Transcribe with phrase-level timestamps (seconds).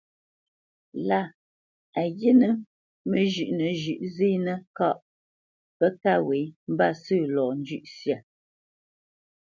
[1.07, 1.21] Lâ
[1.99, 2.51] a ghíínə̂
[3.09, 4.97] məzhʉ́ʼnə zhʉ̌ʼ zénə́ kâʼ
[5.77, 6.39] pə́ kâ wě
[6.71, 8.17] mbâsə̂ lɔ njʉ̂ʼ syâ.